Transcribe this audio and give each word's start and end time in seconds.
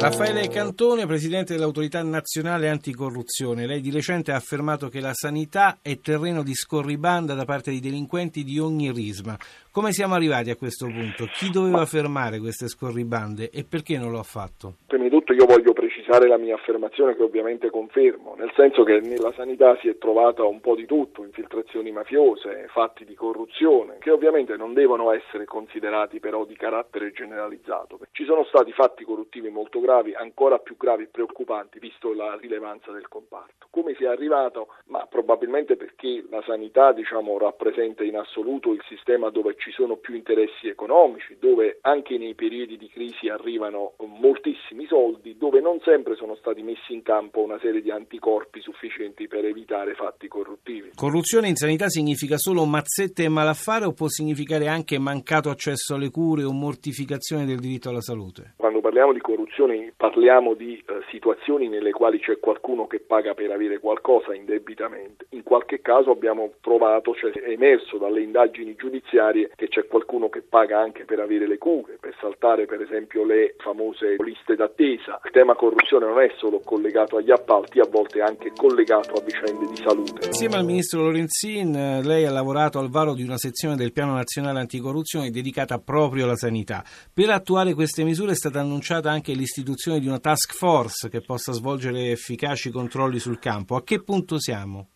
Raffaele 0.00 0.46
Cantone, 0.46 1.06
presidente 1.06 1.54
dell'autorità 1.54 2.00
nazionale 2.04 2.68
anticorruzione. 2.68 3.66
Lei 3.66 3.80
di 3.80 3.90
recente 3.90 4.30
ha 4.30 4.36
affermato 4.36 4.88
che 4.88 5.00
la 5.00 5.12
sanità 5.12 5.78
è 5.82 5.98
terreno 5.98 6.44
di 6.44 6.54
scorribanda 6.54 7.34
da 7.34 7.44
parte 7.44 7.72
di 7.72 7.80
delinquenti 7.80 8.44
di 8.44 8.60
ogni 8.60 8.92
risma. 8.92 9.36
Come 9.72 9.90
siamo 9.92 10.14
arrivati 10.14 10.50
a 10.50 10.56
questo 10.56 10.86
punto? 10.86 11.26
Chi 11.26 11.50
doveva 11.50 11.84
fermare 11.84 12.38
queste 12.38 12.68
scorribande 12.68 13.50
e 13.50 13.64
perché 13.68 13.98
non 13.98 14.12
lo 14.12 14.20
ha 14.20 14.24
fatto? 14.24 14.74
Prima 14.86 15.04
di 15.04 15.10
tutto 15.10 15.32
io 15.32 15.46
voglio 15.46 15.72
precisare 15.72 16.26
la 16.26 16.38
mia 16.38 16.54
affermazione 16.54 17.14
che 17.14 17.22
ovviamente 17.22 17.70
confermo, 17.70 18.34
nel 18.36 18.52
senso 18.56 18.82
che 18.82 19.00
nella 19.00 19.32
sanità 19.36 19.76
si 19.80 19.88
è 19.88 19.98
trovata 19.98 20.44
un 20.44 20.60
po' 20.60 20.74
di 20.74 20.86
tutto, 20.86 21.22
infiltrazioni 21.22 21.92
mafiose, 21.92 22.66
fatti 22.70 23.04
di 23.04 23.14
corruzione, 23.14 23.98
che 23.98 24.10
ovviamente 24.10 24.56
non 24.56 24.74
devono 24.74 25.12
essere 25.12 25.44
considerati 25.44 26.18
però 26.18 26.44
di 26.44 26.56
carattere 26.56 27.12
generalizzato. 27.12 27.98
Ci 28.12 28.24
sono 28.24 28.44
stati 28.44 28.72
fatti 28.72 29.04
corruttivi 29.04 29.48
molto 29.50 29.80
gravi, 29.80 29.86
ancora 30.16 30.58
più 30.58 30.76
gravi 30.76 31.04
e 31.04 31.08
preoccupanti, 31.08 31.78
visto 31.78 32.12
la 32.12 32.36
rilevanza 32.36 32.92
del 32.92 33.08
comparto. 33.08 33.66
Come 33.70 33.94
si 33.94 34.04
è 34.04 34.08
arrivato? 34.08 34.68
Ma 34.86 35.06
probabilmente 35.06 35.76
perché 35.76 36.24
la 36.30 36.42
sanità 36.46 36.92
diciamo, 36.92 37.38
rappresenta 37.38 38.04
in 38.04 38.16
assoluto 38.16 38.72
il 38.72 38.82
sistema 38.88 39.30
dove 39.30 39.54
ci 39.56 39.70
sono 39.70 39.96
più 39.96 40.14
interessi 40.14 40.68
economici, 40.68 41.36
dove 41.38 41.78
anche 41.82 42.18
nei 42.18 42.34
periodi 42.34 42.76
di 42.76 42.88
crisi 42.88 43.28
arrivano 43.28 43.94
moltissimi 43.98 44.86
soldi, 44.86 45.36
dove 45.36 45.60
non 45.60 45.80
sempre 45.80 46.16
sono 46.16 46.34
stati 46.36 46.62
messi 46.62 46.92
in 46.92 47.02
campo 47.02 47.42
una 47.42 47.58
serie 47.60 47.80
di 47.80 47.90
anticorpi 47.90 48.60
sufficienti 48.60 49.28
per 49.28 49.44
evitare 49.44 49.94
fatti 49.94 50.28
corruttivi. 50.28 50.90
Corruzione 50.94 51.48
in 51.48 51.56
sanità 51.56 51.88
significa 51.88 52.36
solo 52.36 52.64
mazzette 52.64 53.24
e 53.24 53.28
malaffare 53.28 53.84
o 53.84 53.92
può 53.92 54.08
significare 54.08 54.66
anche 54.66 54.98
mancato 54.98 55.50
accesso 55.50 55.94
alle 55.94 56.10
cure 56.10 56.42
o 56.44 56.52
mortificazione 56.52 57.44
del 57.44 57.60
diritto 57.60 57.88
alla 57.88 58.00
salute? 58.00 58.54
Quando 58.56 58.80
parliamo 58.80 59.12
di 59.12 59.20
corruzione 59.20 59.67
parliamo 59.96 60.54
di 60.54 60.74
eh, 60.74 61.00
situazioni 61.10 61.68
nelle 61.68 61.90
quali 61.90 62.18
c'è 62.20 62.38
qualcuno 62.38 62.86
che 62.86 63.00
paga 63.00 63.34
per 63.34 63.50
avere 63.50 63.78
qualcosa 63.78 64.34
indebitamente. 64.34 65.26
In 65.30 65.42
qualche 65.42 65.80
caso 65.80 66.10
abbiamo 66.10 66.52
trovato, 66.60 67.14
cioè 67.14 67.30
è 67.32 67.50
emerso 67.50 67.98
dalle 67.98 68.22
indagini 68.22 68.74
giudiziarie 68.74 69.50
che 69.54 69.68
c'è 69.68 69.86
qualcuno 69.86 70.28
che 70.28 70.42
paga 70.42 70.80
anche 70.80 71.04
per 71.04 71.20
avere 71.20 71.46
le 71.46 71.58
cure, 71.58 71.98
per 72.00 72.14
saltare 72.20 72.66
per 72.66 72.80
esempio 72.80 73.24
le 73.24 73.54
famose 73.58 74.16
liste 74.18 74.56
d'attesa. 74.56 75.20
Il 75.24 75.30
tema 75.30 75.54
corruzione 75.54 76.06
non 76.06 76.20
è 76.20 76.32
solo 76.38 76.60
collegato 76.60 77.16
agli 77.16 77.30
appalti, 77.30 77.80
a 77.80 77.88
volte 77.90 78.20
anche 78.20 78.52
collegato 78.56 79.14
a 79.14 79.22
vicende 79.22 79.66
di 79.66 79.76
salute. 79.76 80.26
Insieme 80.26 80.56
al 80.56 80.64
ministro 80.64 81.02
Lorenzin, 81.02 81.74
eh, 81.74 82.02
lei 82.02 82.24
ha 82.24 82.30
lavorato 82.30 82.78
al 82.78 82.90
varo 82.90 83.14
di 83.14 83.22
una 83.22 83.36
sezione 83.36 83.76
del 83.76 83.92
Piano 83.92 84.14
Nazionale 84.14 84.60
Anticorruzione 84.60 85.30
dedicata 85.30 85.78
proprio 85.78 86.24
alla 86.24 86.36
sanità. 86.36 86.82
Per 87.12 87.30
attuare 87.30 87.74
queste 87.74 88.02
misure 88.04 88.32
è 88.32 88.36
stata 88.36 88.60
annunciata 88.60 89.10
anche 89.10 89.32
l'istituzione 89.32 89.57
di 89.62 90.06
una 90.06 90.18
task 90.18 90.54
force 90.54 91.08
che 91.08 91.20
possa 91.20 91.52
svolgere 91.52 92.10
efficaci 92.10 92.70
controlli 92.70 93.18
sul 93.18 93.38
campo. 93.38 93.76
A 93.76 93.82
che 93.82 94.02
punto 94.02 94.38
siamo? 94.38 94.88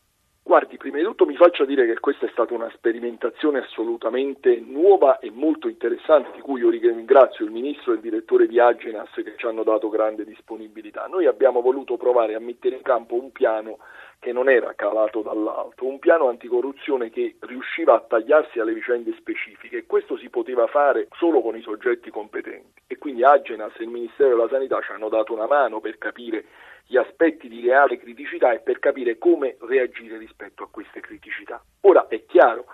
Guardi, 0.45 0.77
prima 0.77 0.99
di 0.99 1.05
tutto 1.05 1.25
mi 1.25 1.37
faccio 1.37 1.65
dire 1.65 1.87
che 1.87 1.99
questa 2.01 2.27
è 2.27 2.29
stata 2.31 2.53
una 2.53 2.71
sperimentazione 2.75 3.61
assolutamente 3.61 4.61
nuova 4.61 5.19
e 5.19 5.31
molto 5.31 5.69
interessante, 5.69 6.33
di 6.35 6.41
cui 6.41 6.61
io 6.61 6.69
ringrazio 6.69 7.45
il 7.45 7.53
Ministro 7.53 7.93
e 7.93 7.95
il 7.95 8.01
Direttore 8.01 8.47
di 8.47 8.61
Agenas 8.61 9.09
che 9.15 9.35
ci 9.37 9.47
hanno 9.47 9.63
dato 9.63 9.89
grande 9.89 10.25
disponibilità. 10.25 11.07
Noi 11.07 11.27
abbiamo 11.27 11.61
voluto 11.63 11.97
provare 11.97 12.35
a 12.35 12.41
mettere 12.41 12.77
in 12.77 12.83
campo 12.83 13.15
un 13.15 13.31
piano 13.31 13.79
che 14.19 14.33
non 14.33 14.49
era 14.49 14.75
calato 14.75 15.23
dall'alto, 15.23 15.87
un 15.87 15.99
piano 15.99 16.29
anticorruzione 16.29 17.11
che 17.11 17.37
riusciva 17.41 17.95
a 17.95 18.01
tagliarsi 18.01 18.61
alle 18.61 18.75
vicende 18.75 19.15
specifiche 19.19 19.79
e 19.79 19.87
questo 19.87 20.17
si 20.17 20.29
poteva 20.29 20.67
fare 20.67 21.09
solo 21.17 21.41
con 21.41 21.57
i 21.57 21.63
soggetti 21.63 22.11
competenti 22.11 22.72
quindi 23.03 23.25
Agenas 23.25 23.73
e 23.79 23.83
il 23.83 23.89
Ministero 23.89 24.37
della 24.37 24.49
Sanità 24.49 24.81
ci 24.81 24.93
hanno 24.93 25.09
dato 25.09 25.33
una 25.33 25.49
mano 25.49 25.81
per 25.81 25.99
capire 25.99 26.45
gli 26.87 26.97
aspetti 26.97 27.49
di 27.49 27.61
reale 27.61 27.99
criticità 27.99 28.53
e 28.53 28.61
per 28.61 28.79
capire 28.79 29.19
come 29.19 29.57
reagire 29.63 30.19
rispetto 30.19 30.63
a 30.63 30.69
queste 30.71 31.01
criticità. 31.01 31.61
Ora 31.81 32.07
è 32.07 32.25
chiaro 32.27 32.67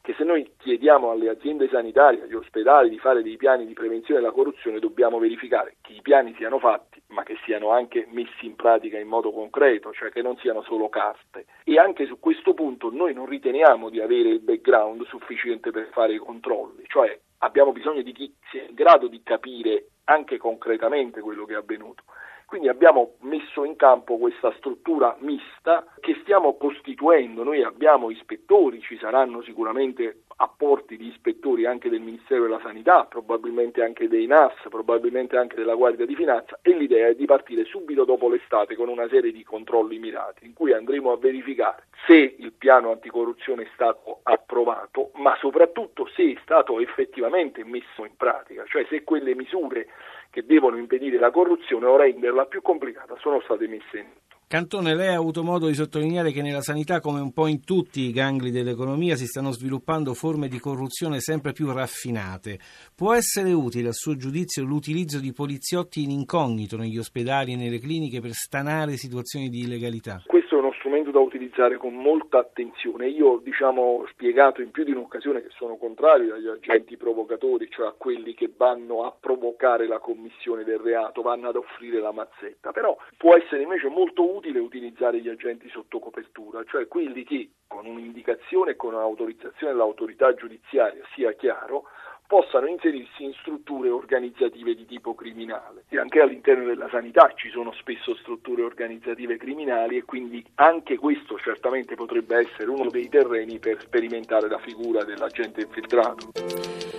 che 0.00 0.14
se 0.16 0.22
noi 0.22 0.52
chiediamo 0.56 1.10
alle 1.10 1.30
aziende 1.30 1.68
sanitarie, 1.68 2.22
agli 2.22 2.34
ospedali 2.34 2.90
di 2.90 2.98
fare 3.00 3.24
dei 3.24 3.36
piani 3.36 3.66
di 3.66 3.72
prevenzione 3.72 4.20
della 4.20 4.32
corruzione, 4.32 4.78
dobbiamo 4.78 5.18
verificare 5.18 5.74
che 5.80 5.94
i 5.94 6.00
piani 6.00 6.32
siano 6.36 6.60
fatti, 6.60 7.02
ma 7.08 7.24
che 7.24 7.36
siano 7.44 7.70
anche 7.70 8.06
messi 8.12 8.46
in 8.46 8.54
pratica 8.54 9.00
in 9.00 9.08
modo 9.08 9.32
concreto, 9.32 9.92
cioè 9.92 10.10
che 10.10 10.22
non 10.22 10.36
siano 10.36 10.62
solo 10.62 10.88
carte. 10.90 11.46
E 11.64 11.76
anche 11.76 12.06
su 12.06 12.20
questo 12.20 12.54
punto 12.54 12.88
noi 12.92 13.14
non 13.14 13.26
riteniamo 13.26 13.90
di 13.90 14.00
avere 14.00 14.28
il 14.28 14.40
background 14.40 15.04
sufficiente 15.06 15.72
per 15.72 15.88
fare 15.90 16.14
i 16.14 16.18
controlli, 16.18 16.84
cioè 16.86 17.18
abbiamo 17.42 17.72
bisogno 17.72 18.02
di 18.02 18.12
chi 18.12 18.34
sia 18.50 18.64
in 18.64 18.74
grado 18.74 19.08
di 19.08 19.22
capire 19.22 19.88
anche 20.04 20.38
concretamente 20.38 21.20
quello 21.20 21.44
che 21.44 21.54
è 21.54 21.56
avvenuto. 21.56 22.04
Quindi 22.52 22.68
abbiamo 22.68 23.14
messo 23.20 23.64
in 23.64 23.76
campo 23.76 24.18
questa 24.18 24.52
struttura 24.58 25.16
mista 25.20 25.86
che 26.00 26.18
stiamo 26.20 26.58
costituendo. 26.58 27.44
Noi 27.44 27.62
abbiamo 27.62 28.10
ispettori, 28.10 28.82
ci 28.82 28.98
saranno 28.98 29.40
sicuramente 29.40 30.24
apporti 30.36 30.98
di 30.98 31.06
ispettori 31.06 31.64
anche 31.64 31.88
del 31.88 32.02
Ministero 32.02 32.42
della 32.42 32.60
Sanità, 32.62 33.06
probabilmente 33.06 33.82
anche 33.82 34.06
dei 34.06 34.26
NAS, 34.26 34.52
probabilmente 34.68 35.38
anche 35.38 35.56
della 35.56 35.74
Guardia 35.74 36.04
di 36.04 36.14
Finanza 36.14 36.58
e 36.60 36.74
l'idea 36.74 37.08
è 37.08 37.14
di 37.14 37.24
partire 37.24 37.64
subito 37.64 38.04
dopo 38.04 38.28
l'estate 38.28 38.74
con 38.74 38.90
una 38.90 39.08
serie 39.08 39.32
di 39.32 39.44
controlli 39.44 39.98
mirati 39.98 40.44
in 40.44 40.52
cui 40.52 40.74
andremo 40.74 41.10
a 41.10 41.16
verificare 41.16 41.86
se 42.06 42.34
il 42.36 42.52
piano 42.52 42.90
anticorruzione 42.90 43.62
è 43.62 43.68
stato 43.72 44.20
approvato, 44.24 45.12
ma 45.14 45.36
soprattutto 45.38 46.06
se 46.14 46.32
è 46.32 46.38
stato 46.42 46.80
effettivamente 46.80 47.64
messo 47.64 48.04
in 48.04 48.16
pratica, 48.16 48.64
cioè 48.66 48.84
se 48.90 49.04
quelle 49.04 49.34
misure 49.34 49.88
che 50.32 50.44
devono 50.46 50.78
impedire 50.78 51.18
la 51.18 51.30
corruzione 51.30 51.84
o 51.84 51.96
renderla 51.96 52.46
più 52.46 52.62
complicata 52.62 53.14
sono 53.20 53.42
state 53.42 53.68
messe 53.68 53.98
in 53.98 54.06
atto. 54.06 54.36
Cantone, 54.48 54.94
lei 54.94 55.14
ha 55.14 55.18
avuto 55.18 55.42
modo 55.42 55.66
di 55.66 55.74
sottolineare 55.74 56.30
che 56.30 56.42
nella 56.42 56.62
sanità, 56.62 57.00
come 57.00 57.20
un 57.20 57.32
po' 57.32 57.46
in 57.46 57.64
tutti 57.64 58.00
i 58.00 58.12
gangli 58.12 58.50
dell'economia, 58.50 59.14
si 59.16 59.26
stanno 59.26 59.50
sviluppando 59.50 60.14
forme 60.14 60.48
di 60.48 60.58
corruzione 60.58 61.20
sempre 61.20 61.52
più 61.52 61.70
raffinate. 61.70 62.58
Può 62.94 63.14
essere 63.14 63.52
utile, 63.52 63.88
a 63.88 63.92
suo 63.92 64.16
giudizio, 64.16 64.64
l'utilizzo 64.64 65.20
di 65.20 65.32
poliziotti 65.32 66.02
in 66.02 66.10
incognito 66.10 66.76
negli 66.76 66.98
ospedali 66.98 67.52
e 67.52 67.56
nelle 67.56 67.78
cliniche 67.78 68.20
per 68.20 68.32
stanare 68.32 68.96
situazioni 68.96 69.48
di 69.48 69.60
illegalità? 69.60 70.22
Strumento 70.72 71.10
da 71.10 71.20
utilizzare 71.20 71.76
con 71.76 71.94
molta 71.94 72.38
attenzione. 72.38 73.08
Io 73.08 73.38
diciamo, 73.42 73.82
ho 73.82 74.06
spiegato 74.08 74.62
in 74.62 74.70
più 74.70 74.84
di 74.84 74.92
un'occasione 74.92 75.42
che 75.42 75.50
sono 75.50 75.76
contrario 75.76 76.34
agli 76.34 76.48
agenti 76.48 76.96
provocatori, 76.96 77.68
cioè 77.70 77.86
a 77.86 77.94
quelli 77.96 78.34
che 78.34 78.50
vanno 78.56 79.04
a 79.04 79.14
provocare 79.18 79.86
la 79.86 79.98
commissione 79.98 80.64
del 80.64 80.78
reato, 80.78 81.22
vanno 81.22 81.48
ad 81.48 81.56
offrire 81.56 82.00
la 82.00 82.12
mazzetta. 82.12 82.72
Però 82.72 82.96
può 83.16 83.36
essere 83.36 83.62
invece 83.62 83.88
molto 83.88 84.34
utile 84.34 84.58
utilizzare 84.58 85.20
gli 85.20 85.28
agenti 85.28 85.68
sotto 85.68 85.98
copertura, 85.98 86.62
cioè 86.64 86.88
quelli 86.88 87.24
che 87.24 87.50
con 87.66 87.86
un'indicazione 87.86 88.72
e 88.72 88.76
con 88.76 88.92
un'autorizzazione 88.92 89.72
dell'autorità 89.72 90.34
giudiziaria, 90.34 91.02
sia 91.14 91.32
chiaro, 91.32 91.84
possano 92.32 92.66
inserirsi 92.66 93.24
in 93.24 93.34
strutture 93.34 93.90
organizzative 93.90 94.74
di 94.74 94.86
tipo 94.86 95.14
criminale. 95.14 95.84
E 95.90 95.98
anche 95.98 96.22
all'interno 96.22 96.64
della 96.64 96.88
sanità 96.88 97.30
ci 97.34 97.50
sono 97.50 97.72
spesso 97.72 98.14
strutture 98.14 98.62
organizzative 98.62 99.36
criminali 99.36 99.98
e 99.98 100.04
quindi 100.04 100.42
anche 100.54 100.96
questo 100.96 101.36
certamente 101.36 101.94
potrebbe 101.94 102.38
essere 102.38 102.70
uno 102.70 102.88
dei 102.88 103.10
terreni 103.10 103.58
per 103.58 103.82
sperimentare 103.82 104.48
la 104.48 104.58
figura 104.60 105.04
dell'agente 105.04 105.60
infiltrato. 105.60 106.91